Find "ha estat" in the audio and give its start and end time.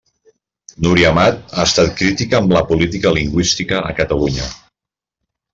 1.57-1.93